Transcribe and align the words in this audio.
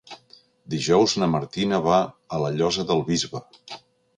Dijous 0.73 1.13
na 1.23 1.27
Martina 1.35 1.81
va 1.89 1.99
a 2.37 2.41
la 2.45 2.53
Llosa 2.59 2.87
del 2.93 3.05
Bisbe. 3.11 3.45